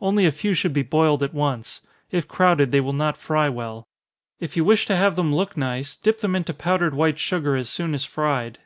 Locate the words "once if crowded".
1.34-2.72